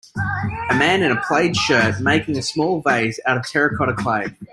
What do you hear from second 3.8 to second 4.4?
clay.